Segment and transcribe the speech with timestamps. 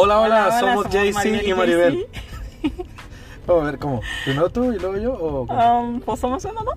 [0.00, 2.06] Hola, hola, somos somos Maribel y Maribel.
[3.48, 4.00] Vamos a ver cómo.
[4.24, 5.80] Primero tú y luego yo o cómo?
[5.80, 6.72] Um, pues somos uno, ¿no?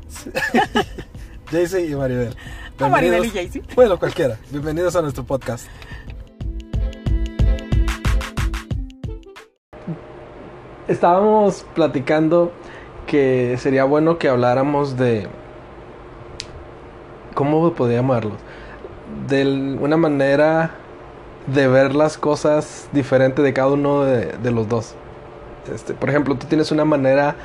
[1.51, 2.35] JC y Maribel.
[2.79, 3.75] O Maribel y JC.
[3.75, 4.39] Bueno, cualquiera.
[4.49, 5.67] Bienvenidos a nuestro podcast.
[10.87, 12.51] Estábamos platicando
[13.05, 15.27] que sería bueno que habláramos de
[17.35, 18.39] cómo podríamos verlos.
[19.27, 19.45] De
[19.79, 20.80] una manera
[21.47, 24.95] de ver las cosas diferente de cada uno de, de los dos.
[25.73, 27.35] Este, por ejemplo, tú tienes una manera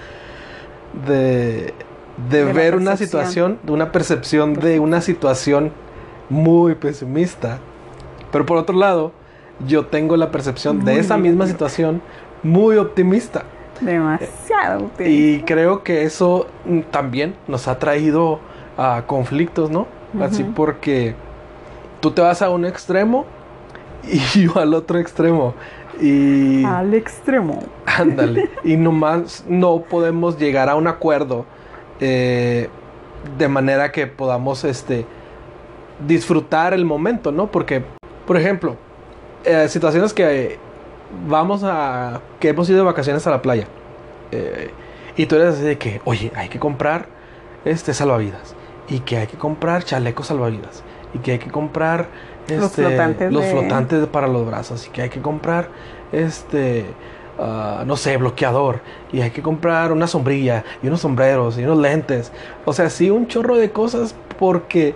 [1.06, 1.74] de,
[2.30, 5.72] de, ver una situación, de una percepción de una situación
[6.28, 7.59] muy pesimista.
[8.32, 9.12] Pero por otro lado,
[9.66, 12.02] yo tengo la percepción de esa misma situación
[12.42, 13.44] muy optimista.
[13.80, 14.84] Demasiado.
[14.84, 15.10] ustedes.
[15.10, 18.41] Y creo que eso mm, también nos ha traído
[18.78, 19.86] a conflictos, ¿no?
[20.20, 21.14] Así porque
[22.00, 23.27] tú te vas a un extremo
[24.05, 25.55] y yo al otro extremo.
[26.00, 27.61] Y Al extremo.
[27.86, 28.50] ándale.
[28.64, 31.47] y nomás no podemos llegar a un acuerdo
[32.00, 32.69] eh,
[33.38, 35.06] de manera que podamos este,
[36.06, 37.50] disfrutar el momento, ¿no?
[37.50, 37.83] Porque,
[38.27, 38.77] por ejemplo,
[39.44, 40.58] eh, situaciones que
[41.28, 42.20] vamos a.
[42.41, 43.66] que hemos ido de vacaciones a la playa.
[44.33, 44.70] eh,
[45.19, 47.06] y tú eres así de que, oye, hay que comprar
[47.64, 48.55] este salvavidas.
[48.86, 50.83] Y que hay que comprar chalecos salvavidas.
[51.14, 52.08] Y que hay que comprar
[52.48, 54.86] Los este, flotantes los de- flotantes para los brazos.
[54.86, 55.69] Y que hay que comprar
[56.12, 56.84] este.
[57.38, 58.80] ah, no sé, bloqueador.
[59.12, 60.64] Y hay que comprar una sombrilla.
[60.83, 61.58] Y unos sombreros.
[61.58, 62.33] Y unos lentes.
[62.64, 64.14] O sea, sí, un chorro de cosas.
[64.38, 64.94] Porque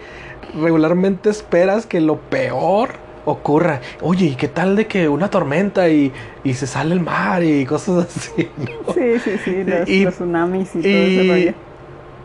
[0.60, 2.90] regularmente esperas que lo peor
[3.24, 3.80] ocurra.
[4.00, 6.12] Oye, ¿y qué tal de que una tormenta y,
[6.44, 8.48] y se sale el mar y cosas así?
[8.58, 8.92] ¿no?
[8.94, 9.64] Sí, sí, sí.
[9.64, 11.52] Los, Y- los tsunamis y, todo y, ese rollo.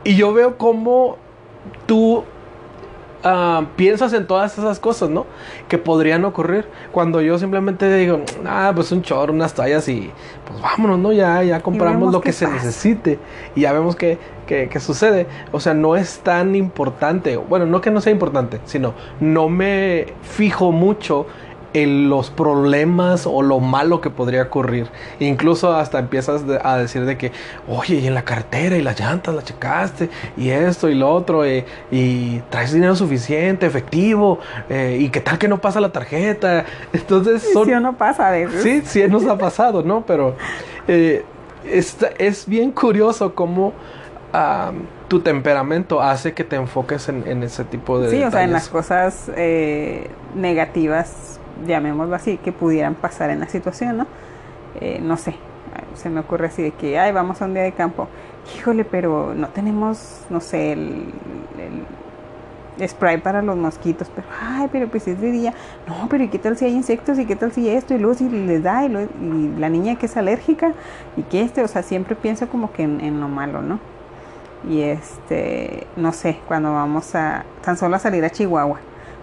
[0.03, 1.17] y yo veo cómo
[1.85, 2.23] tú
[3.25, 5.25] ah, piensas en todas esas cosas, ¿no?
[5.67, 6.65] Que podrían ocurrir.
[6.93, 10.09] Cuando yo simplemente digo, ah, pues un chorro, unas tallas y
[10.47, 11.11] pues vámonos, ¿no?
[11.11, 13.19] Ya, ya compramos lo que se necesite
[13.55, 14.17] y ya vemos qué
[14.47, 15.25] qué- qué sucede.
[15.51, 17.35] O sea, no es tan importante.
[17.35, 21.25] Bueno, no que no sea importante, sino no me fijo mucho
[21.75, 24.87] en los problemas o lo malo que podría ocurrir.
[25.19, 27.31] Incluso hasta empiezas de- a decir de que,
[27.67, 31.43] oye, y en la cartera y las llantas las checaste y esto y lo otro
[31.43, 36.63] eh, y traes dinero suficiente, efectivo eh, y qué tal que no pasa la tarjeta.
[36.93, 37.65] Entonces son...
[37.65, 38.63] Sí o no pasa a veces.
[38.63, 40.05] Sí, sí nos ha pasado, ¿no?
[40.05, 40.35] Pero
[40.87, 41.25] eh,
[41.65, 43.73] es bien curioso cómo
[44.31, 44.71] ah,
[45.09, 48.53] tu temperamento hace que te enfoques en, en ese tipo de Sí, o sea, en
[48.53, 54.07] las cosas eh, negativas, llamémoslo así, que pudieran pasar en la situación, ¿no?
[54.81, 55.35] Eh, no sé,
[55.95, 58.07] se me ocurre así de que, ay, vamos a un día de campo.
[58.57, 61.13] Híjole, pero no tenemos, no sé, el,
[62.85, 65.53] spray para los mosquitos, pero, ay, pero pues es de día.
[65.87, 67.17] No, pero ¿y qué tal si hay insectos?
[67.19, 67.93] ¿Y qué tal si esto?
[67.93, 70.73] Y luego si les da, y, luego- y la niña que es alérgica,
[71.15, 73.79] y que este, o sea, siempre pienso como que en, en lo malo, ¿no?
[74.69, 78.79] Y este, no sé, cuando vamos a tan solo a salir a Chihuahua.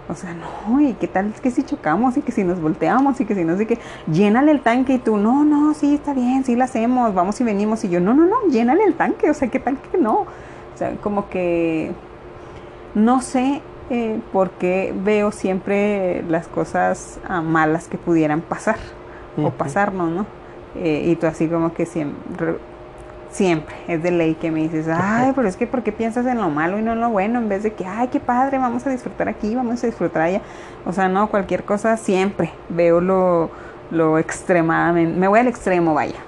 [0.09, 3.25] O sea, no, y qué tal que si chocamos y que si nos volteamos y
[3.25, 3.79] que si no sé qué,
[4.11, 7.45] llénale el tanque y tú, no, no, sí, está bien, sí lo hacemos, vamos y
[7.45, 7.83] venimos.
[7.85, 10.21] Y yo, no, no, no, llénale el tanque, o sea, qué tal que no.
[10.21, 11.93] O sea, como que
[12.95, 18.77] no sé eh, por qué veo siempre las cosas ah, malas que pudieran pasar
[19.37, 20.25] o pasarnos, ¿no?
[20.75, 22.55] Eh, y tú así como que siempre,
[23.33, 26.37] siempre es de ley que me dices, ay, pero es que ¿por qué piensas en
[26.39, 27.39] lo malo y no en lo bueno?
[27.39, 30.41] En vez de que, ay, qué padre, vamos a disfrutar aquí, vamos a disfrutar allá.
[30.85, 33.49] O sea, no, cualquier cosa siempre veo lo,
[33.91, 36.19] lo extremadamente, me voy al extremo, vaya.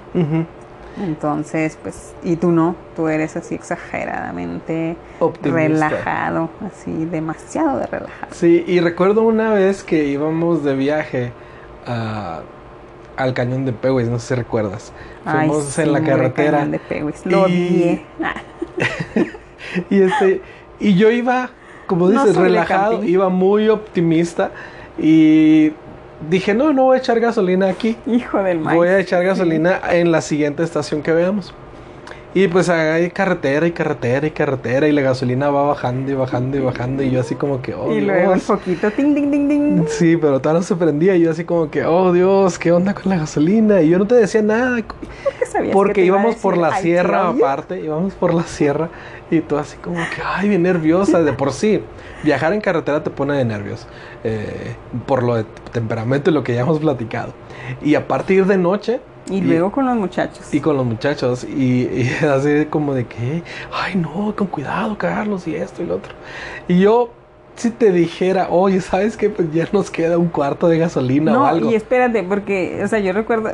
[0.97, 5.89] Entonces, pues, y tú no, tú eres así exageradamente Optimista.
[5.89, 8.31] relajado, así demasiado de relajado.
[8.33, 11.33] Sí, y recuerdo una vez que íbamos de viaje
[11.85, 12.41] a-
[13.17, 14.91] al cañón de Pehues, no sé si recuerdas.
[15.25, 16.59] Ay, Fuimos sí, en la carretera.
[16.59, 16.79] cañón de
[17.25, 18.01] Lo y-
[19.89, 20.41] Y este,
[20.79, 21.49] y yo iba,
[21.87, 24.51] como dices, relajado, iba muy optimista
[24.97, 25.73] y
[26.29, 27.97] dije, no, no voy a echar gasolina aquí.
[28.05, 28.77] hijo del maíz.
[28.77, 31.53] Voy a echar gasolina en la siguiente estación que veamos.
[32.37, 36.57] Y pues hay carretera y carretera y carretera y la gasolina va bajando y bajando
[36.57, 38.43] y bajando y yo así como que, oh y luego Dios.
[38.43, 39.85] foquito, ting, ting, ting, ting.
[39.87, 42.93] Sí, pero todavía no se prendía y yo así como que, oh Dios, ¿qué onda
[42.93, 43.81] con la gasolina?
[43.81, 44.81] Y yo no te decía nada
[45.39, 47.45] ¿Qué sabías que porque íbamos por la "I sierra love you"?
[47.45, 48.89] aparte, íbamos por la sierra
[49.31, 51.81] y tú así como que, ay, bien nerviosa de por sí.
[52.21, 53.87] Viajar en carretera te pone de nervios
[54.25, 57.33] eh, por lo de temperamento y lo que ya hemos platicado.
[57.81, 58.99] Y a partir de noche,
[59.29, 60.53] Y luego con los muchachos.
[60.53, 63.43] y con los muchachos y, y así como de que,
[63.73, 66.13] ay no, con cuidado Carlos y esto y lo otro.
[66.67, 67.09] Y yo
[67.55, 69.29] si te dijera, oye, ¿sabes qué?
[69.29, 71.71] Pues ya nos queda un cuarto de gasolina o algo.
[71.71, 73.51] y espérate, porque, o sea, yo recuerdo,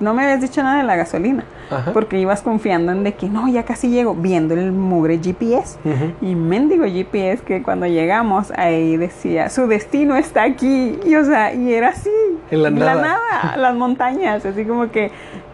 [0.00, 1.92] no me habías dicho nada de la gasolina, Ajá.
[1.92, 5.78] porque ibas confiando en de que no, ya casi llego, viendo el mugre GPS.
[5.84, 6.12] Ujú.
[6.20, 10.98] Y mendigo GPS que cuando llegamos ahí decía, su destino está aquí.
[11.04, 12.10] Y o sea, y era así.
[12.50, 12.94] En la nada.
[13.00, 15.10] nada, las montañas, así como que,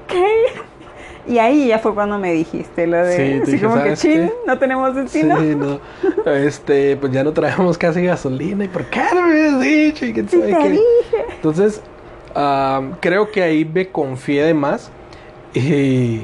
[0.08, 0.24] ¿qué?
[1.28, 4.00] Y ahí ya fue cuando me dijiste lo de, Sí, así dije, como que, ¿sabes
[4.00, 4.32] chin, qué?
[4.46, 5.38] no tenemos destino.
[5.38, 5.78] Sí, no.
[6.32, 8.64] Este, pues ya no traemos casi gasolina.
[8.64, 10.06] ¿Y por qué no me habías dicho?
[10.06, 10.68] Y Sí, te qué.
[10.70, 10.80] dije.
[11.36, 11.82] Entonces,
[12.34, 14.90] am, creo que ahí me confié de más.
[15.54, 16.20] Y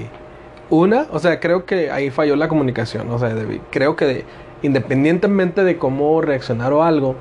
[0.70, 3.10] una, o sea, creo que ahí falló la comunicación.
[3.10, 4.24] O sea, debí- creo que de-
[4.62, 7.14] independientemente de cómo reaccionar o algo,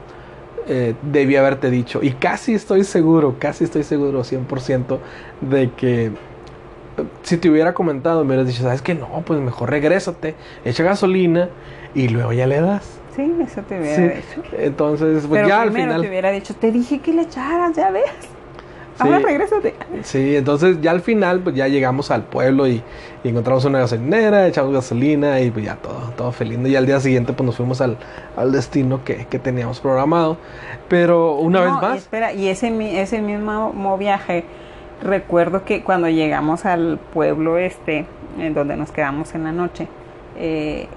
[0.68, 2.00] eh, debí haberte dicho.
[2.02, 5.00] Y casi estoy seguro, casi estoy seguro, 100%
[5.42, 6.12] de que eh,
[7.24, 8.96] si te hubiera comentado, me hubieras dicho, ¿sabes qué?
[8.96, 10.34] No, pues mejor regrésate,
[10.64, 11.50] echa gasolina
[11.94, 13.00] y luego ya le das.
[13.16, 14.04] Sí, eso te hubiera Sí.
[14.04, 14.42] dicho.
[14.58, 16.02] Entonces, pues Pero ya al final.
[16.02, 18.04] te hubiera dicho, te dije que le echaras, ya ves.
[18.98, 19.74] Ahora regrésate.
[20.04, 22.82] Sí, entonces ya al final pues ya llegamos al pueblo y,
[23.24, 26.60] y encontramos una gasolinera, echamos gasolina y pues ya todo, todo feliz.
[26.66, 27.98] Y al día siguiente pues nos fuimos al,
[28.38, 30.38] al destino que, que teníamos programado.
[30.88, 34.46] Pero una No, vez y más, espera, y ese, ese mismo mo- viaje,
[35.02, 38.06] recuerdo que cuando llegamos al pueblo este,
[38.40, 39.88] en donde nos quedamos en la noche,
[40.38, 40.88] eh,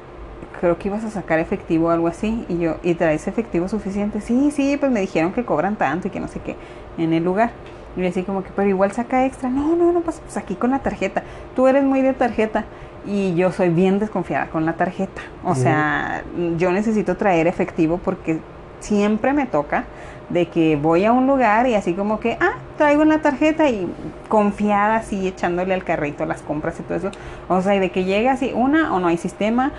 [0.60, 4.20] creo que ibas a sacar efectivo o algo así, y yo, ¿y traes efectivo suficiente?
[4.20, 6.56] Sí, sí, pues me dijeron que cobran tanto y que no sé qué
[6.96, 7.52] en el lugar.
[7.98, 9.50] Y le decía como que, pero igual saca extra.
[9.50, 11.24] No, no, no, pues, pues aquí con la tarjeta.
[11.56, 12.64] Tú eres muy de tarjeta.
[13.04, 15.20] Y yo soy bien desconfiada con la tarjeta.
[15.44, 16.22] O sea,
[16.58, 18.38] yo necesito traer efectivo porque
[18.78, 19.84] siempre me toca
[20.28, 23.90] de que voy a un lugar y así como que, ah, traigo una tarjeta y
[24.28, 27.10] confiada así echándole al carrito las compras y todo eso.
[27.48, 29.72] O sea, y de que llega así una o no hay sistema,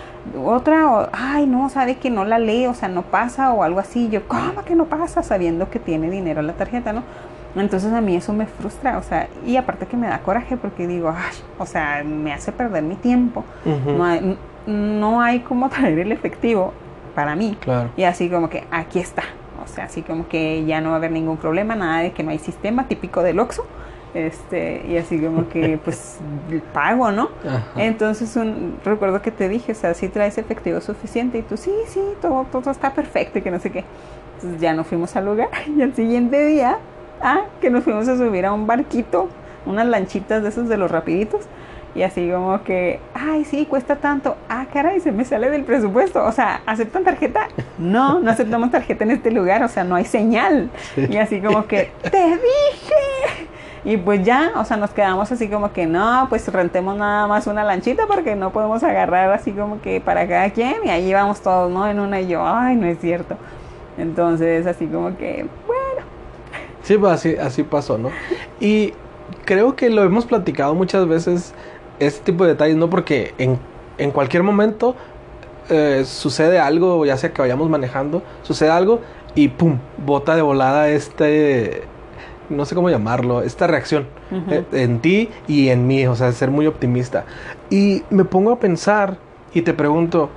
[0.43, 3.79] otra o, ay, no, sabe que no la lee, o sea, no pasa o algo
[3.79, 4.09] así.
[4.09, 5.21] Yo, ¿cómo que no pasa?
[5.21, 7.03] Sabiendo que tiene dinero en la tarjeta, ¿no?
[7.55, 10.87] Entonces a mí eso me frustra, o sea, y aparte que me da coraje porque
[10.87, 13.43] digo, ay, o sea, me hace perder mi tiempo.
[13.65, 14.37] No hay,
[14.67, 16.73] no hay como traer el efectivo
[17.15, 17.57] para mí.
[17.59, 17.89] claro.
[17.97, 19.23] Y así como que aquí está.
[19.63, 22.23] O sea, así como que ya no va a haber ningún problema, nada de que
[22.23, 23.65] no hay sistema típico del Oxxo.
[24.13, 26.17] Este, y así como que pues
[26.73, 27.29] pago, ¿no?
[27.45, 27.63] Ajá.
[27.77, 31.71] Entonces un, recuerdo que te dije, o sea, si traes efectivo suficiente y tú, sí,
[31.87, 33.83] sí, todo, todo está perfecto y que no sé qué.
[34.35, 36.77] Entonces ya nos fuimos al lugar y al siguiente día,
[37.21, 39.29] ah, que nos fuimos a subir a un barquito,
[39.65, 41.47] unas lanchitas de esos de los rapiditos.
[41.95, 44.37] Y así como que, ay, sí, cuesta tanto.
[44.47, 46.23] Ah, caray, se me sale del presupuesto.
[46.23, 47.47] O sea, ¿aceptan tarjeta?
[47.79, 49.63] No, no aceptamos tarjeta en este lugar.
[49.63, 50.69] O sea, no hay señal.
[50.93, 51.07] Sí.
[51.09, 53.49] Y así como que, te dije.
[53.85, 57.47] Y pues ya, o sea, nos quedamos así como que no, pues rentemos nada más
[57.47, 60.75] una lanchita porque no podemos agarrar así como que para cada quien.
[60.85, 61.87] Y ahí vamos todos, ¿no?
[61.87, 63.37] En una y yo, ay, no es cierto.
[63.97, 65.47] Entonces, así como que,
[66.89, 68.09] Sí, pues así, así pasó, ¿no?
[68.59, 68.93] Y
[69.45, 71.53] creo que lo hemos platicado muchas veces,
[71.99, 72.89] este tipo de detalles, ¿no?
[72.89, 73.59] Porque en,
[73.99, 74.95] en cualquier momento
[75.69, 79.01] eh, sucede algo, ya sea que vayamos manejando, sucede algo
[79.35, 79.77] y ¡pum!
[80.03, 81.83] Bota de volada este,
[82.49, 84.07] no sé cómo llamarlo, esta reacción
[84.49, 87.23] eh, en ti y en mí, o sea, ser muy optimista.
[87.69, 89.19] Y me pongo a pensar
[89.53, 90.31] y te pregunto,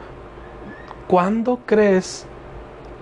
[1.08, 2.26] ¿cuándo crees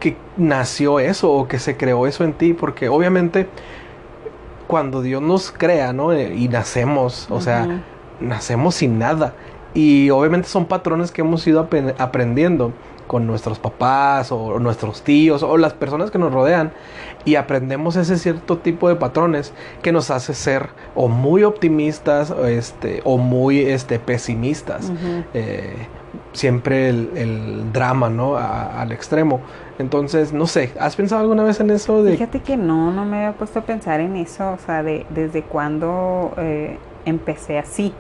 [0.00, 2.53] que nació eso o que se creó eso en ti?
[2.53, 3.46] Porque obviamente
[4.67, 6.13] cuando Dios nos crea, ¿no?
[6.13, 7.82] Eh, Y nacemos, o sea,
[8.20, 9.34] nacemos sin nada.
[9.74, 12.72] Y obviamente son patrones que hemos ido aprendiendo
[13.06, 16.72] con nuestros papás o nuestros tíos o las personas que nos rodean
[17.24, 22.46] y aprendemos ese cierto tipo de patrones que nos hace ser o muy optimistas o,
[22.46, 24.93] este, o muy este, pesimistas.
[25.34, 25.89] Eh,
[26.32, 28.37] siempre el, drama, ¿no?
[28.37, 29.41] Al extremo.
[29.79, 33.32] Entonces, no sé, ¿has pensado alguna vez en eso Fíjate que no, no me había
[33.32, 37.94] puesto a pensar en eso, o sea, de desde cuándo eh, empecé así.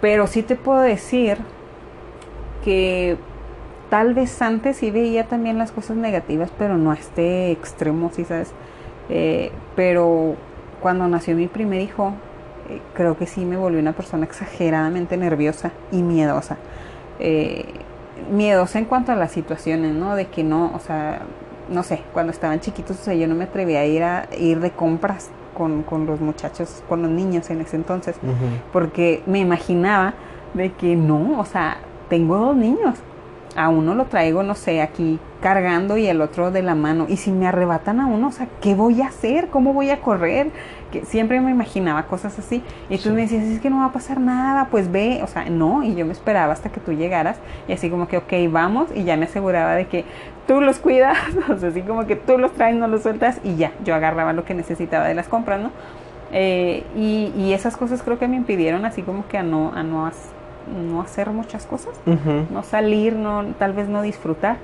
[0.00, 1.38] Pero sí te puedo decir
[2.64, 3.16] que
[3.90, 8.24] tal vez antes sí veía también las cosas negativas, pero no a este extremo, sí
[8.24, 8.52] sabes.
[9.08, 10.36] Eh, pero
[10.80, 12.14] cuando nació mi primer hijo,
[12.70, 16.56] eh, creo que sí me volví una persona exageradamente nerviosa y miedosa.
[17.24, 17.64] Eh,
[18.32, 20.16] miedosa en cuanto a las situaciones, ¿no?
[20.16, 21.22] De que no, o sea,
[21.68, 24.58] no sé, cuando estaban chiquitos, o sea, yo no me atrevía a ir a ir
[24.58, 28.16] de compras con, con los muchachos, con los niños en ese entonces,
[28.72, 30.14] porque me imaginaba
[30.54, 32.98] de que no, o sea, tengo dos niños,
[33.56, 37.16] a uno lo traigo, no sé, aquí cargando y el otro de la mano, y
[37.16, 39.48] si me arrebatan a uno, o sea, ¿qué voy a hacer?
[39.48, 40.50] ¿Cómo voy a correr?
[40.92, 43.10] Que siempre me imaginaba cosas así, y tú Sí.
[43.10, 45.94] me decías, es que no va a pasar nada, pues ve, o sea, no, y
[45.94, 49.16] yo me esperaba hasta que tú llegaras, y así como que, ok, vamos, y ya
[49.16, 50.04] me aseguraba de que
[50.46, 51.18] tú los cuidas,
[51.50, 54.32] o sea, así como que tú los traes, no los sueltas y ya, yo agarraba
[54.32, 55.70] lo que necesitaba de las compras, ¿no?
[56.34, 59.82] Eh, y, y, esas cosas creo que me impidieron así como que a no, a
[59.82, 60.06] no,
[60.66, 61.94] no hacer muchas cosas,
[62.50, 64.56] no salir, no, tal vez no disfrutar.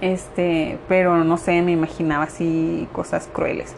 [0.00, 3.74] Este, pero no sé, me imaginaba así cosas crueles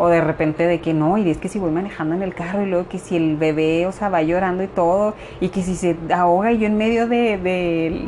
[0.00, 2.62] o de repente de que no, y es que si voy manejando en el carro
[2.62, 5.76] y luego que si el bebé, o sea, va llorando y todo, y que si
[5.76, 7.36] se ahoga y yo en medio de,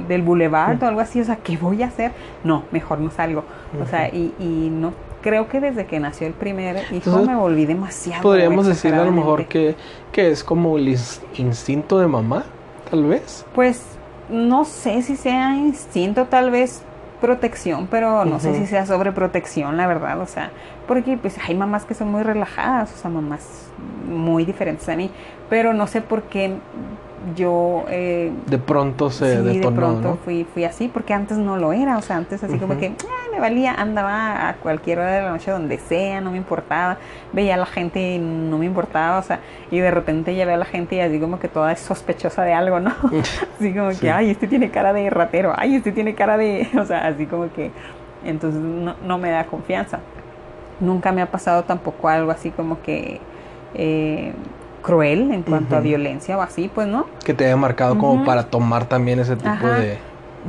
[0.09, 2.13] del boulevard o algo así, o sea, ¿qué voy a hacer?
[2.45, 3.45] No, mejor no salgo.
[3.79, 7.67] O sea, y, y no creo que desde que nació el primer hijo me volví
[7.67, 8.23] demasiado.
[8.23, 9.77] Podríamos decir a lo mejor que,
[10.13, 10.97] que es como el
[11.37, 12.45] instinto de mamá,
[12.93, 13.47] tal vez.
[13.55, 13.83] Pues
[14.29, 16.83] no sé si sea instinto, tal vez
[17.23, 20.51] protección, pero no sé si sea sobreprotección, la verdad, o sea,
[20.89, 23.71] porque pues hay mamás que son muy relajadas, o sea, mamás
[24.09, 25.11] muy diferentes a mí,
[25.49, 26.57] pero no sé por qué
[27.37, 31.73] yo eh, de pronto se sí, de pronto fui fui así porque antes no lo
[31.73, 32.93] era o sea antes así como que
[33.33, 36.99] me valía andaba a cualquier hora de la noche donde sea no me importaba
[37.33, 40.55] veía a la gente y no me importaba o sea y de repente ya veo
[40.57, 42.93] a la gente y así como que toda es sospechosa de algo no
[43.59, 46.85] así como que ay este tiene cara de ratero ay este tiene cara de o
[46.85, 47.71] sea así como que
[48.25, 50.01] entonces no, no me da confianza.
[50.81, 53.21] Nunca me ha pasado tampoco algo así como que
[53.75, 54.33] eh,
[54.83, 57.07] cruel en cuanto a violencia o así, pues, ¿no?
[57.25, 59.99] Que te haya marcado como para tomar también ese tipo de...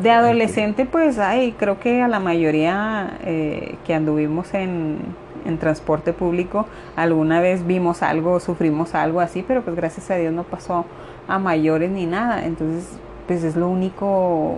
[0.01, 4.97] De adolescente, pues, ay, creo que a la mayoría eh, que anduvimos en,
[5.45, 10.33] en transporte público, alguna vez vimos algo, sufrimos algo así, pero pues gracias a Dios
[10.33, 10.85] no pasó
[11.27, 12.43] a mayores ni nada.
[12.45, 12.97] Entonces,
[13.27, 14.57] pues es lo único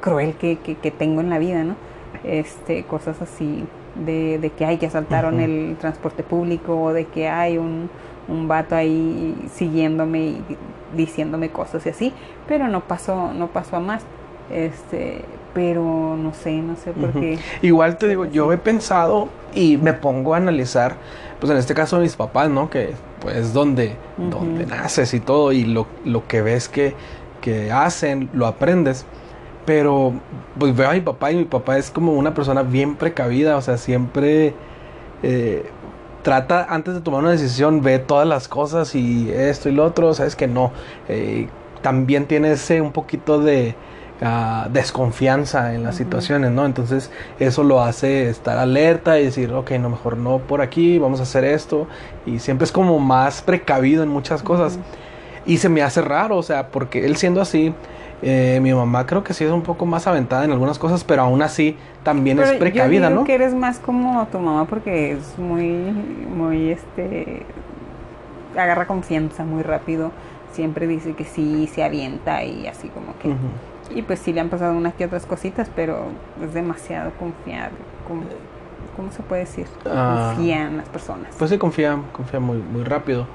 [0.00, 1.74] cruel que, que, tengo en la vida, ¿no?
[2.24, 3.64] Este, cosas así
[3.96, 7.90] de, de que hay que asaltaron el transporte público o de que hay un,
[8.28, 10.42] un vato ahí siguiéndome y
[10.96, 12.12] diciéndome cosas y así,
[12.46, 14.02] pero no pasó, no pasó a más.
[14.50, 15.24] Este,
[15.54, 17.38] pero no sé, no sé por qué.
[17.62, 20.96] Igual te digo, yo he pensado y me pongo a analizar,
[21.40, 22.70] pues en este caso mis papás, ¿no?
[22.70, 26.94] Que pues donde, donde naces y todo y lo, lo que ves que,
[27.40, 29.06] que hacen, lo aprendes.
[29.64, 30.12] Pero
[30.58, 33.60] pues veo a mi papá y mi papá es como una persona bien precavida, o
[33.60, 34.54] sea, siempre
[35.22, 35.70] eh,
[36.22, 40.14] trata antes de tomar una decisión, ve todas las cosas y esto y lo otro,
[40.14, 40.72] sabes que no.
[41.08, 41.48] Eh,
[41.82, 43.74] también tiene ese un poquito de
[44.22, 46.64] ah, desconfianza en las situaciones, ¿no?
[46.64, 47.10] Entonces
[47.40, 51.24] eso lo hace estar alerta y decir, ok, no, mejor no por aquí, vamos a
[51.24, 51.88] hacer esto.
[52.24, 54.78] Y siempre es como más precavido en muchas cosas.
[55.44, 57.74] Y se me hace raro, o sea, porque él siendo así,
[58.22, 61.22] eh, mi mamá creo que sí es un poco más aventada en algunas cosas, pero
[61.22, 63.24] aún así también es precavida, yo ¿no?
[63.24, 67.44] que eres más como tu mamá porque es muy, muy, este,
[68.56, 70.12] agarra confianza muy rápido.
[70.52, 73.34] Siempre dice que sí, se avienta y así como que...
[73.94, 76.06] Y pues sí le han pasado unas que otras cositas, pero
[76.42, 77.76] es demasiado confiable.
[78.96, 79.66] ¿Cómo, se puede decir?
[79.86, 80.34] Ah.
[80.34, 81.34] confía en las personas.
[81.38, 83.26] Pues sí, confía, confía muy, muy rápido.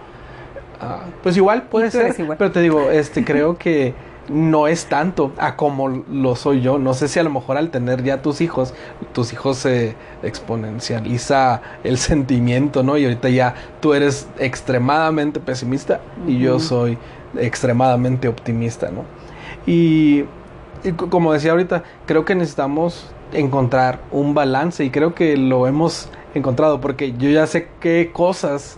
[0.79, 3.95] Ah, pues igual puede ser, pero te digo, este, creo que
[4.29, 6.77] no es tanto a como lo soy yo.
[6.77, 8.73] No sé si a lo mejor al tener ya tus hijos,
[9.13, 12.97] tus hijos se exponencializa el sentimiento, ¿no?
[12.97, 16.97] Y ahorita ya tú eres extremadamente pesimista y yo soy
[17.37, 19.03] extremadamente optimista, ¿no?
[19.65, 20.25] Y,
[20.83, 26.09] y, como decía ahorita, creo que necesitamos encontrar un balance y creo que lo hemos
[26.33, 28.77] encontrado porque yo ya sé qué cosas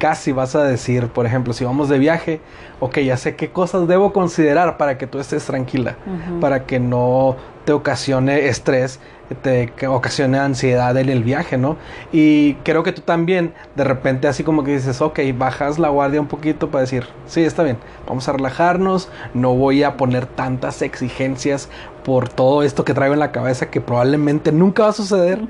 [0.00, 2.40] casi vas a decir, por ejemplo, si vamos de viaje,
[2.80, 5.96] ok, ya sé qué cosas debo considerar para que tú estés tranquila,
[6.40, 8.98] para que no te ocasione estrés,
[9.42, 11.76] te ocasione ansiedad en el viaje, ¿no?
[12.12, 16.20] Y creo que tú también, de repente, así como que dices, ok, bajas la guardia
[16.20, 17.76] un poquito para decir, sí, está bien,
[18.08, 21.68] vamos a relajarnos, no voy a poner tantas exigencias
[22.04, 25.40] por todo esto que traigo en la cabeza que probablemente nunca va a suceder,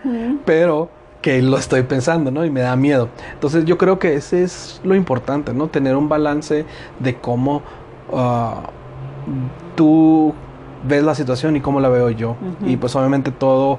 [0.45, 0.90] pero
[1.23, 2.45] que lo estoy pensando, ¿no?
[2.45, 3.09] Y me da miedo.
[3.33, 5.69] Entonces yo creo que ese es lo importante, ¿no?
[5.69, 6.65] Tener un balance
[6.99, 7.62] de cómo
[8.12, 8.62] ah,
[9.77, 10.35] tú
[10.85, 12.37] ves la situación y cómo la veo yo.
[12.65, 13.79] Y pues obviamente todo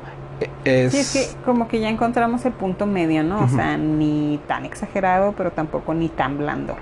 [0.66, 0.94] es...
[0.94, 3.44] Sí, es que como que ya encontramos el punto medio, ¿no?
[3.44, 6.76] O sea, ni tan exagerado, pero tampoco ni tan blando.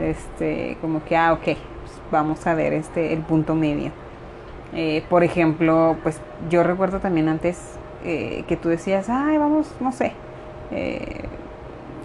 [0.00, 1.56] Este, como que, ah, ok, pues
[2.10, 3.90] vamos a ver este, el punto medio.
[4.74, 6.20] Eh, por ejemplo, pues
[6.50, 10.12] yo recuerdo también antes eh, que tú decías, ay, vamos, no sé,
[10.70, 11.22] eh,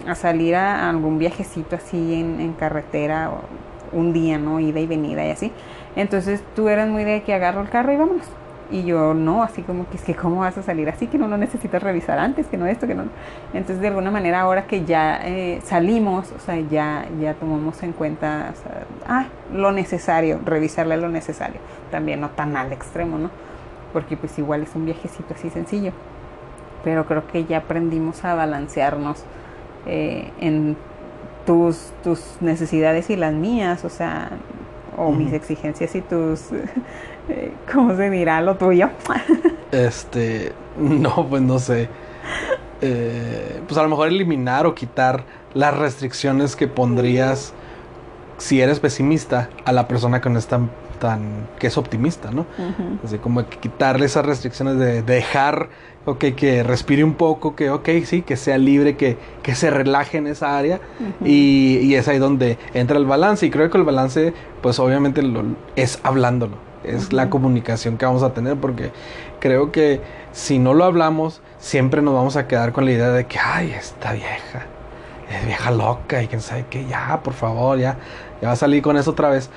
[0.06, 4.60] a salir a algún viajecito así en, carretera, o un día, ¿no?
[4.60, 5.52] Ida y venida y así.
[5.94, 8.26] Entonces tú eras muy de que agarro el carro y vámonos.
[8.70, 11.28] Y yo no, así como que es que cómo vas a salir así, que no
[11.28, 13.04] lo necesitas revisar antes, que no esto, que no.
[13.52, 17.92] Entonces de alguna manera ahora que ya eh, salimos, o sea, ya, ya tomamos en
[17.92, 18.54] cuenta,
[19.06, 21.60] ah, lo necesario, revisarle lo necesario.
[21.90, 23.30] También no tan al extremo, ¿no?
[23.94, 25.92] porque pues igual es un viajecito así sencillo.
[26.82, 29.22] Pero creo que ya aprendimos a balancearnos
[29.86, 30.76] eh, en
[31.46, 34.30] tus, tus necesidades y las mías, o sea,
[34.98, 36.50] o mis exigencias y tus,
[37.72, 38.90] ¿cómo se dirá lo tuyo?
[39.72, 41.88] este, no, pues no sé.
[42.80, 47.54] Eh, pues a lo mejor eliminar o quitar las restricciones que pondrías
[48.38, 52.46] si eres pesimista a la persona que no es tan, tan que es optimista, ¿no?
[53.02, 55.68] Así como que quitarle esas restricciones de, dejar,
[56.04, 60.18] ok, que respire un poco, que ok, sí, que sea libre, que, que se relaje
[60.18, 60.80] en esa área
[61.24, 65.22] y, y, es ahí donde entra el balance y creo que el balance pues obviamente
[65.22, 65.44] lo,
[65.76, 68.92] es hablándolo, es la comunicación que vamos a tener porque
[69.40, 70.00] creo que
[70.32, 73.72] si no lo hablamos siempre nos vamos a quedar con la idea de que, ay,
[73.72, 74.66] esta vieja
[75.30, 77.96] es vieja loca y quién sabe qué, ya, por favor, ya,
[78.40, 79.50] ya va a salir con eso otra vez.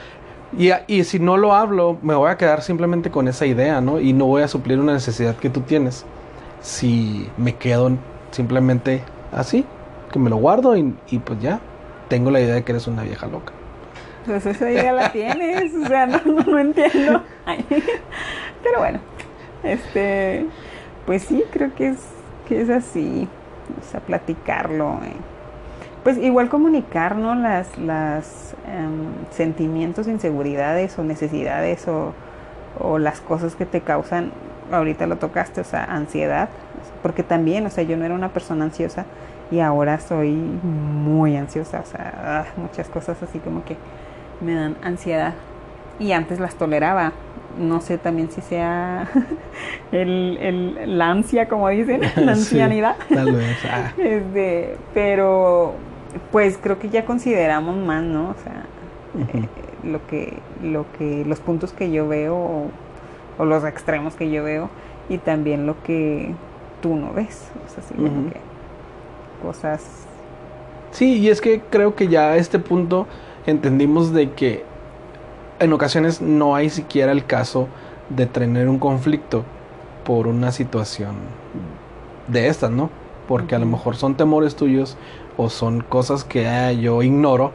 [0.57, 3.99] Y, y, si no lo hablo, me voy a quedar simplemente con esa idea, ¿no?
[3.99, 6.05] Y no voy a suplir una necesidad que tú tienes.
[6.61, 7.91] Si me quedo
[8.31, 9.03] simplemente
[9.33, 9.65] así,
[10.11, 11.59] que me lo guardo y, y pues ya,
[12.07, 13.51] tengo la idea de que eres una vieja loca.
[14.27, 17.23] Pues esa idea la tienes, o sea, no, no, entiendo.
[18.63, 18.99] Pero bueno,
[19.63, 20.45] este,
[21.05, 21.99] pues sí, creo que es,
[22.47, 23.27] que es así,
[23.81, 24.99] o sea, platicarlo.
[25.03, 25.37] Eh
[26.07, 27.35] pues igual comunicar, ¿no?
[27.35, 32.13] Las, las em, sentimientos, inseguridades o necesidades o,
[32.79, 34.31] o, las cosas que te causan,
[34.71, 36.47] ahorita lo tocaste, o sea, ansiedad,
[37.03, 39.03] porque también, o sea, yo no era una persona ansiosa
[39.51, 43.75] y ahora soy muy ansiosa, o sea, ah, muchas cosas así como que
[44.41, 45.33] me dan ansiedad
[45.99, 47.13] y antes las toleraba.
[47.57, 49.09] No sé también si sea
[49.91, 52.95] el, el, la ansia, como dicen, la ancianidad.
[53.09, 53.57] tal vez.
[53.69, 53.91] Ah.
[53.97, 55.73] Este, pero
[56.31, 58.29] pues creo que ya consideramos más, ¿no?
[58.29, 58.65] O sea,
[59.33, 59.47] eh,
[59.83, 62.69] lo que, lo que, los puntos que yo veo
[63.37, 64.69] o, los extremos que yo veo
[65.09, 66.33] y también lo que
[66.81, 68.39] tú no ves, o sea, como que
[69.43, 70.07] cosas.
[70.91, 73.05] Sí, y es que creo que ya a este punto
[73.47, 74.63] entendimos de que
[75.59, 77.67] en ocasiones no hay siquiera el caso
[78.09, 79.43] de tener un conflicto
[80.03, 81.15] por una situación
[82.27, 82.91] de estas, ¿no?
[83.27, 84.97] Porque a lo mejor son temores tuyos
[85.35, 87.51] o son cosas que ah, yo ignoro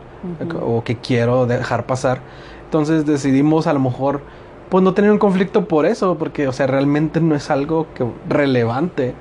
[0.61, 2.21] o que quiero dejar pasar.
[2.65, 4.23] Entonces decidimos a lo mejor
[4.71, 8.07] pues no tener un conflicto por eso, porque o sea, realmente no es algo que
[8.27, 9.15] relevante,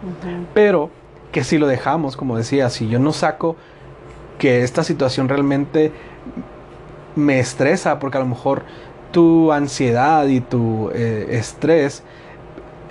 [0.53, 0.89] pero
[1.33, 3.57] que si lo dejamos, como decía, si yo no saco
[4.37, 5.91] que esta situación realmente
[7.15, 8.63] me estresa, porque a lo mejor
[9.11, 12.03] tu ansiedad y tu eh, estrés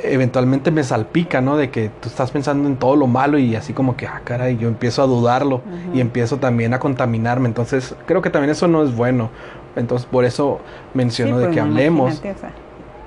[0.03, 1.57] eventualmente me salpica, ¿no?
[1.57, 4.57] De que tú estás pensando en todo lo malo y así como que, ah, caray,
[4.57, 7.49] yo empiezo a dudarlo y empiezo también a contaminarme.
[7.49, 9.31] Entonces, creo que también eso no es bueno.
[9.77, 10.61] Entonces, por eso
[10.95, 12.23] menciono de pues, que hablemos.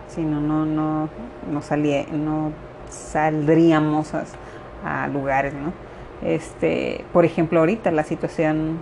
[0.08, 1.10] si no, no, no,
[1.52, 2.52] no, salía, no
[2.89, 4.12] saldríamos
[4.84, 5.73] a, lugares, ¿no?
[6.28, 8.78] Este, por ejemplo, ahorita la situación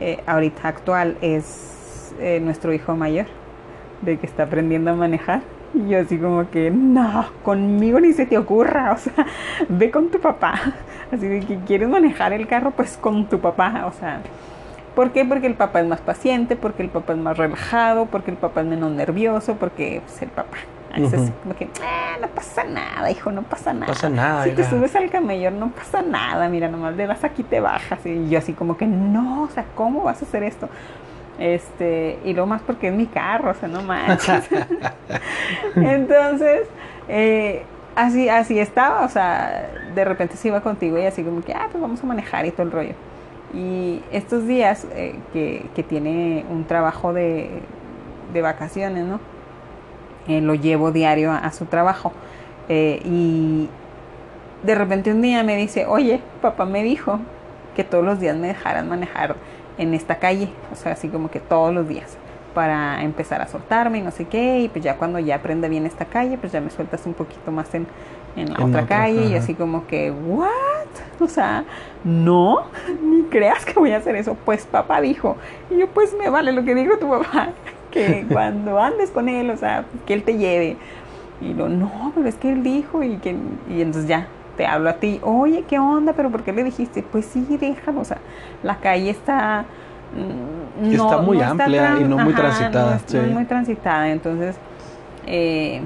[0.00, 3.26] eh, ahorita actual es eh, nuestro hijo mayor,
[4.02, 5.42] de que está aprendiendo a manejar
[5.74, 9.26] y yo así como que, no, conmigo ni se te ocurra, o sea,
[9.68, 10.54] ve con tu papá.
[11.12, 14.20] Así de que quieres manejar el carro, pues con tu papá, o sea.
[14.94, 15.24] ¿Por qué?
[15.24, 18.60] Porque el papá es más paciente, porque el papá es más relajado, porque el papá
[18.60, 20.56] es menos nervioso, porque pues, el papá.
[20.96, 23.86] Es así como que, ah, no pasa nada, hijo, no pasa nada.
[23.86, 24.44] pasa nada.
[24.44, 28.04] Si te subes al camello, no pasa nada, mira, nomás de las aquí te bajas.
[28.06, 30.68] Y yo así como que, no, o sea, ¿cómo vas a hacer esto?
[31.38, 34.48] Este, y lo más porque es mi carro, o sea, no manches.
[35.76, 36.68] Entonces,
[37.08, 37.64] eh,
[37.96, 41.68] así, así estaba, o sea, de repente se iba contigo y así como que, ah,
[41.70, 42.94] pues vamos a manejar y todo el rollo.
[43.52, 47.50] Y estos días eh, que, que, tiene un trabajo de,
[48.32, 49.20] de vacaciones, ¿no?
[50.28, 52.12] Eh, lo llevo diario a, a su trabajo.
[52.68, 53.68] y
[54.62, 57.20] de repente un día me dice, oye, papá me dijo
[57.76, 59.36] que todos los días me dejaran manejar
[59.76, 62.16] en esta calle, o sea, así como que todos los días
[62.54, 65.86] para empezar a soltarme y no sé qué, y pues ya cuando ya aprenda bien
[65.86, 67.86] esta calle, pues ya me sueltas un poquito más en,
[68.36, 70.48] en la otra, calle y así como que, ¿what?
[71.20, 71.64] O sea,
[72.04, 72.62] no,
[73.02, 75.36] ni creas que voy a hacer eso, pues papá dijo,
[75.68, 77.48] y yo pues me vale lo que dijo tu papá,
[77.94, 80.76] que cuando andes con él, o sea, que él te lleve,
[81.40, 83.36] y lo, no, pero es que él dijo y que,
[83.70, 84.26] y entonces ya,
[84.56, 86.12] te hablo a ti, oye, ¿qué onda?
[86.12, 87.02] ¿Pero por qué le dijiste?
[87.02, 88.18] Pues sí, déjalo, o sea,
[88.62, 89.64] la calle está...
[90.14, 93.00] Mm, no, está muy amplia y no muy transitada.
[93.12, 94.56] No, muy transitada, entonces
[95.26, 95.82] eh,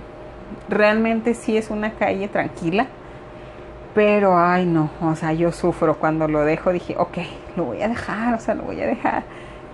[0.68, 2.87] realmente sí es una calle tranquila,
[3.94, 7.18] pero ay no, o sea, yo sufro cuando lo dejo, dije, ok,
[7.57, 9.23] lo voy a dejar, o sea, lo voy a dejar.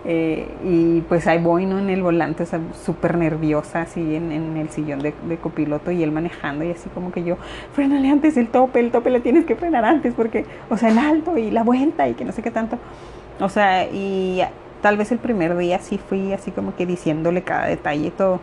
[0.07, 1.79] Eh, y pues ahí voy, ¿no?
[1.79, 6.64] En el volante, o súper nerviosa, así en, el sillón de, copiloto y él manejando
[6.64, 7.37] y así como que yo,
[7.73, 10.99] frenale antes el tope, el tope le tienes que frenar antes porque, o sea, el
[10.99, 12.79] alto y la vuelta y que no sé qué tanto.
[13.40, 14.43] O sea, y
[14.83, 18.40] tal vez el primer día sí fui así como que diciéndole cada detalle y todo.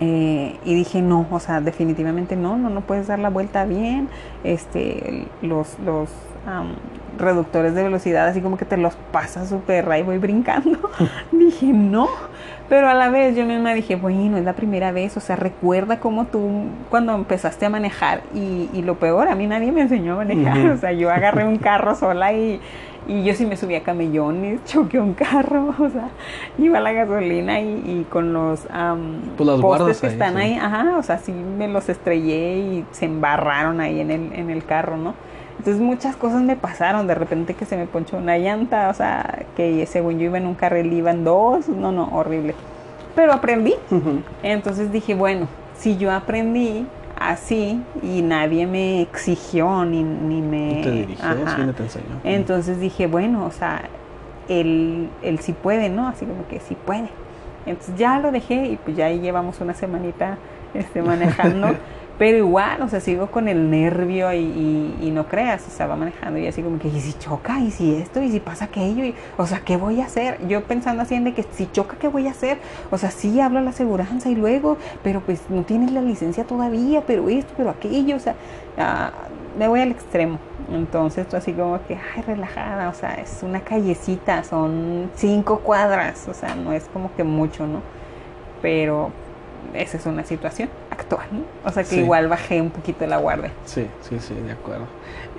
[0.00, 4.08] Eh, y dije, no, o sea, definitivamente no, no, no puedes dar la vuelta bien.
[4.44, 5.76] Este, los,
[7.16, 10.78] reductores de velocidad, así como que te los pasas súper y voy brincando.
[11.32, 12.08] dije, no.
[12.68, 16.00] Pero a la vez yo misma dije, bueno, es la primera vez, o sea, recuerda
[16.00, 20.14] cómo tú cuando empezaste a manejar y, y lo peor, a mí nadie me enseñó
[20.14, 22.60] a manejar, o sea, yo agarré un carro sola y,
[23.06, 26.10] y yo sí me subí a camellones, choqué un carro, o sea,
[26.58, 30.40] iba a la gasolina y, y con los um, pues postes que ahí, están sí.
[30.40, 34.50] ahí, ajá, o sea, sí me los estrellé y se embarraron ahí en el, en
[34.50, 35.14] el carro, ¿no?
[35.58, 39.44] Entonces muchas cosas me pasaron, de repente que se me ponchó una llanta, o sea,
[39.56, 42.54] que según yo iba en un carril iban dos, no, no, horrible.
[43.14, 43.74] Pero aprendí.
[43.90, 44.22] Uh -huh.
[44.44, 46.86] Entonces dije, bueno, si yo aprendí
[47.18, 50.82] así y nadie me exigió ni, ni me...
[50.82, 52.20] Te dirigió, sí, no te enseñó.
[52.22, 53.82] Entonces dije, bueno, o sea,
[54.48, 56.08] él, él sí puede, ¿no?
[56.08, 57.08] Así como que sí puede.
[57.66, 60.38] Entonces ya lo dejé y pues ya ahí llevamos una semanita
[60.74, 61.74] este, manejando.
[62.18, 65.86] Pero igual, o sea, sigo con el nervio y, y, y, no creas, o sea,
[65.86, 67.60] va manejando y así como que, ¿y si choca?
[67.60, 68.20] ¿Y si esto?
[68.20, 69.04] ¿Y si pasa aquello?
[69.04, 70.44] Y, o sea, ¿qué voy a hacer?
[70.48, 72.58] Yo pensando así en de que si choca, ¿qué voy a hacer?
[72.90, 76.42] O sea, sí hablo a la aseguranza y luego, pero pues no tienes la licencia
[76.42, 78.34] todavía, pero esto, pero aquello, o sea,
[78.76, 80.40] uh, me voy al extremo.
[80.72, 86.26] Entonces, tú así como que, ay, relajada, o sea, es una callecita, son cinco cuadras,
[86.26, 87.80] o sea, no es como que mucho, ¿no?
[88.60, 89.12] Pero
[89.72, 90.68] esa es una situación
[91.64, 92.00] O sea que Sí.
[92.00, 93.52] igual bajé un poquito la guardia.
[93.64, 94.84] Sí, sí, sí, de acuerdo.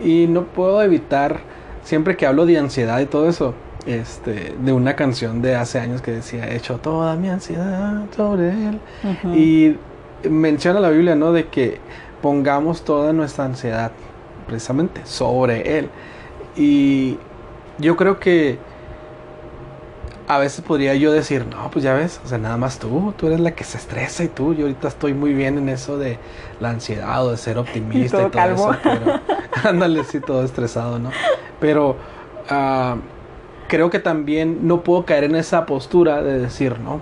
[0.04, 1.40] Y no puedo evitar,
[1.84, 3.54] siempre que hablo de ansiedad y todo eso,
[3.86, 8.50] este, de una canción de hace años que decía, he hecho toda mi ansiedad sobre
[8.50, 8.80] él.
[9.36, 9.78] Y
[10.28, 11.32] menciona la Biblia, ¿no?
[11.32, 11.78] De que
[12.22, 13.92] pongamos toda nuestra ansiedad
[14.48, 15.90] precisamente sobre Él.
[16.58, 17.18] Y
[17.78, 18.58] yo creo que
[20.30, 23.26] a veces podría yo decir, no, pues ya ves, o sea, nada más tú, tú
[23.26, 26.20] eres la que se estresa y tú, yo ahorita estoy muy bien en eso de
[26.60, 29.22] la ansiedad o de ser optimista y todo eso, pero
[29.68, 31.10] ándale, sí, todo estresado, ¿no?
[31.60, 31.98] Pero
[32.48, 32.98] ah,
[33.68, 37.02] creo que también no puedo caer en esa postura de decir, no,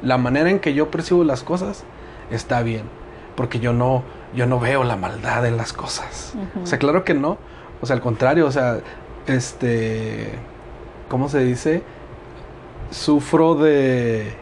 [0.00, 1.82] la manera en que yo percibo las cosas
[2.30, 2.84] está bien,
[3.34, 6.34] porque yo no, yo no veo la maldad en las cosas.
[6.62, 7.36] O sea, claro que no.
[7.80, 8.78] O sea, al contrario, o sea,
[9.26, 10.38] este,
[11.08, 11.82] ¿cómo se dice?
[12.92, 14.32] Sufro de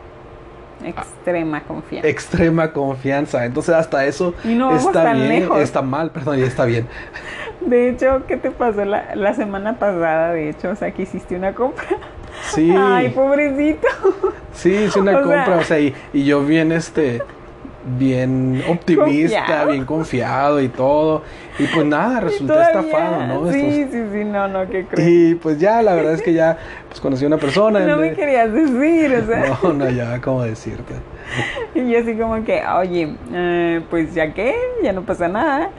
[0.84, 2.08] Extrema confianza.
[2.08, 3.44] extrema confianza.
[3.44, 5.60] Entonces hasta eso Y no está bien, lejos.
[5.60, 6.86] está mal, perdón, y está bien.
[7.60, 10.32] De hecho, ¿qué te pasó la, la semana pasada?
[10.32, 11.84] De hecho, o sea, que hiciste una compra.
[12.54, 13.86] Sí, Ay, pobrecito.
[14.54, 17.22] sí, hice una o sea- compra, o sea, y, y yo bien este
[17.98, 19.70] bien optimista, Confiado.
[19.70, 21.22] bien confiado y todo.
[21.58, 22.66] Y pues nada, Todavía.
[22.80, 23.52] estafado, ¿no?
[23.52, 25.08] Sí, Estos- sí, sí, no, no, qué cruel.
[25.08, 26.56] Y pues ya, la verdad es que ya
[26.88, 27.80] pues conocí a una persona.
[27.80, 29.58] No me querías decir, o sea.
[29.62, 30.94] No, no, ya, ¿cómo decirte?
[31.74, 35.70] Y yo así como que, oye, eh, pues ya que, ya no pasa nada.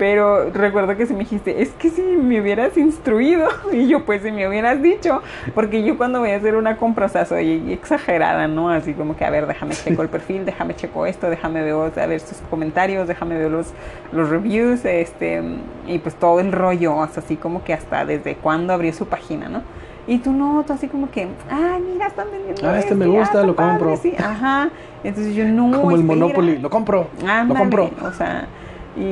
[0.00, 4.22] Pero recuerdo que si me dijiste, es que si me hubieras instruido, y yo pues
[4.22, 5.20] si me hubieras dicho,
[5.54, 8.70] porque yo cuando voy a hacer una compra, o sea, soy exagerada, ¿no?
[8.70, 12.06] Así como que, a ver, déjame checo el perfil, déjame checo esto, déjame ver, a
[12.06, 13.74] ver sus comentarios, déjame ver los,
[14.12, 15.42] los reviews, este,
[15.86, 19.04] y pues todo el rollo, o sea, así como que hasta desde cuándo abrió su
[19.04, 19.60] página, ¿no?
[20.06, 23.08] Y tú no, tú así como que, ay, mira, están vendiendo Ah, este me ah,
[23.08, 23.96] gusta, lo padre", compro.
[23.98, 24.70] sí, ajá.
[25.04, 25.70] Entonces yo no.
[25.78, 26.18] Como el espera.
[26.18, 27.90] Monopoly, lo compro, lo Ándale, compro.
[28.02, 28.46] O sea,
[28.96, 29.02] y,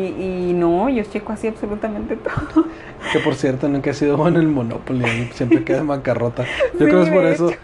[0.50, 2.16] y no, yo checo así absolutamente
[2.52, 2.66] todo.
[3.12, 6.44] Que por cierto nunca he sido bueno en el Monopoly, siempre queda en bancarrota.
[6.44, 7.50] Yo Sí, creo que es por eso.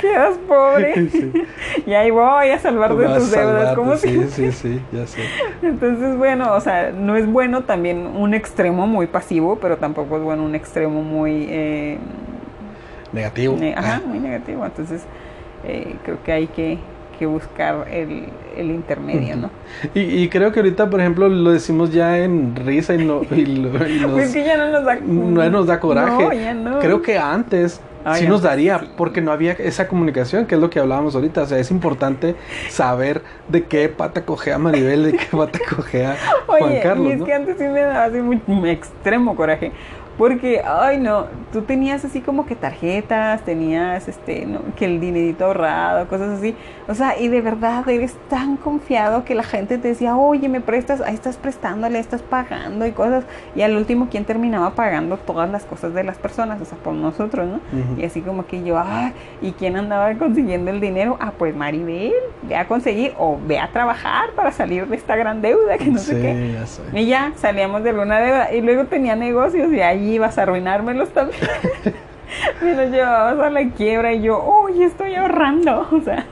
[0.00, 1.08] Quedas pobre.
[1.08, 1.32] Sí.
[1.86, 3.74] Y ahí voy a salvar de tus deudas.
[3.74, 5.22] como sí, si- sí, sí, ya sé.
[5.62, 10.22] Entonces, bueno, o sea, no es bueno también un extremo muy pasivo, pero tampoco es
[10.22, 11.46] bueno un extremo muy.
[11.48, 11.98] eh,
[13.12, 13.56] Negativo.
[13.58, 14.06] ne- ajá, Ah.
[14.06, 14.64] muy negativo.
[14.66, 15.04] Entonces,
[15.64, 16.78] eh, creo que hay que,
[17.18, 18.24] que buscar el,
[18.56, 19.50] el intermedio, ¿no?
[19.94, 23.46] Y, y creo que ahorita, por ejemplo, lo decimos ya en risa y, no, y,
[23.46, 26.22] lo- y nos, Pues que ya no nos da, no nos da coraje.
[26.24, 26.78] No, ya no.
[26.78, 27.80] Creo que antes
[28.14, 28.90] sí nos daría, sí.
[28.96, 31.42] porque no había esa comunicación, que es lo que hablábamos ahorita.
[31.42, 32.34] O sea, es importante
[32.68, 37.22] saber de qué pata cogea Maribel, de qué pata cogea Juan Oye, Carlos, y es
[37.22, 39.72] que antes sí me daba así muy extremo coraje.
[40.16, 44.60] Porque, ay no, tú tenías así como que tarjetas, tenías este, ¿no?
[44.76, 46.54] que el dinerito ahorrado, cosas así.
[46.86, 50.60] O sea, y de verdad eres tan confiado que la gente te decía, oye, me
[50.60, 53.24] prestas, ahí estás prestándole, estás pagando y cosas.
[53.56, 56.60] Y al último, ¿quién terminaba pagando todas las cosas de las personas?
[56.60, 57.60] O sea, por nosotros, ¿no?
[57.98, 61.16] Y así como que yo, ah, ¿y quién andaba consiguiendo el dinero?
[61.20, 65.42] Ah, pues Maribel, ve a conseguir o ve a trabajar para salir de esta gran
[65.42, 66.56] deuda que no sé qué.
[66.92, 68.52] Y ya salíamos de alguna deuda.
[68.52, 71.40] Y luego tenía negocios y ahí ibas a arruinármelos también.
[72.62, 75.86] Me los llevabas a la quiebra y yo, uy, estoy ahorrando.
[75.92, 76.26] O sea,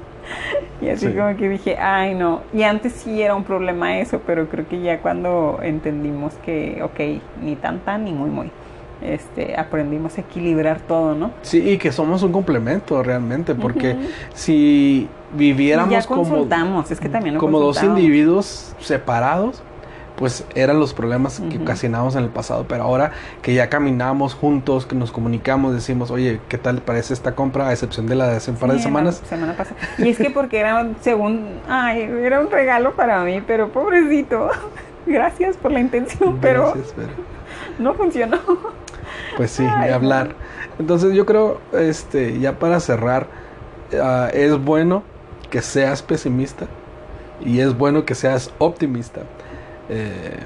[0.81, 2.43] y así como que dije, ay, no.
[2.53, 7.23] Y antes sí era un problema eso, pero creo que ya cuando entendimos que, ok,
[7.43, 8.51] ni tan tan ni muy muy.
[9.01, 11.33] Este, aprendimos a equilibrar todo, ¿no?
[11.43, 13.97] Sí, y que somos un complemento realmente, porque
[14.33, 16.47] si viviéramos como,
[16.89, 19.63] es que también como dos individuos separados,
[20.17, 24.87] pues eran los problemas que ocasionamos en el pasado, pero ahora que ya caminamos juntos,
[24.87, 27.69] que nos comunicamos, decimos, oye, ¿qué tal parece esta compra?
[27.69, 29.23] A excepción de la de hace un par de semanas.
[29.29, 29.77] semana pasada.
[29.99, 34.51] Y es que porque era, según, ay, era un regalo para mí, pero pobrecito,
[35.07, 36.75] gracias por la intención, pero,
[37.79, 38.39] no funcionó.
[39.37, 40.35] Pues sí, ni hablar.
[40.79, 43.27] Entonces yo creo, este, ya para cerrar,
[44.01, 45.03] ah, es bueno
[45.51, 46.67] que seas pesimista
[47.45, 49.23] y es bueno que seas optimista.
[49.89, 50.39] Eh,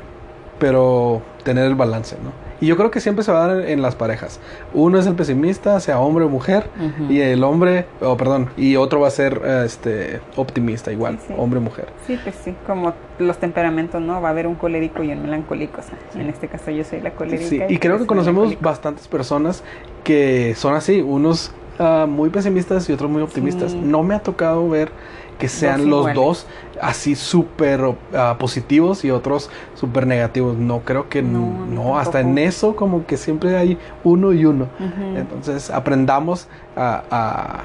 [0.58, 2.46] pero tener el balance, ¿no?
[2.60, 4.40] Y yo creo que siempre se va a dar en, las parejas.
[4.72, 6.70] Uno es el pesimista, sea hombre o mujer,
[7.10, 11.62] y el hombre, oh, perdón, y otro va a ser este optimista, igual, hombre o
[11.62, 11.88] mujer.
[12.06, 14.22] Sí, pues sí, como los temperamentos, ¿no?
[14.22, 15.80] Va a haber un colérico y un melancólico.
[15.80, 17.46] O sea, En este caso yo soy la colérica.
[17.46, 19.62] Sí, y, creo que conocemos bastantes personas
[20.02, 23.74] que son así, unos ah, muy pesimistas y otros muy optimistas.
[23.74, 24.90] No me ha tocado ver
[25.38, 26.46] que sean los dos
[26.80, 27.80] así súper
[28.14, 30.56] ah, positivos y otros súper negativos.
[30.56, 34.68] No, creo que no, hasta en eso como que siempre hay uno y uno.
[35.16, 37.64] Entonces aprendamos a,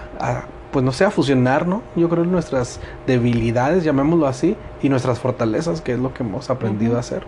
[0.72, 1.82] pues no sé, a fusionar, ¿no?
[1.96, 6.98] Yo creo nuestras debilidades, llamémoslo así, y nuestras fortalezas, que es lo que hemos aprendido
[6.98, 7.24] a hacer.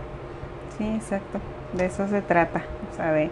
[0.78, 1.40] Sí, exacto.
[1.78, 2.64] De eso se trata.
[2.92, 3.30] O sea, de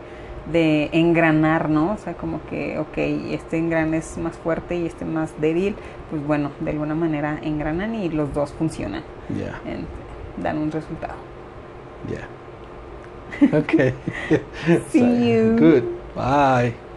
[0.51, 1.93] de engranar, ¿no?
[1.93, 2.97] O sea, como que, ok,
[3.31, 5.75] este engran es más fuerte y este más débil,
[6.09, 9.03] pues bueno, de alguna manera engranan y los dos funcionan.
[9.29, 9.59] Ya.
[10.41, 11.15] Dan un resultado.
[12.09, 12.27] Ya.
[13.41, 13.59] Yeah.
[13.59, 13.93] Ok.
[14.89, 15.01] See
[15.33, 15.55] you.
[15.57, 15.83] Good.
[16.15, 16.90] Bye.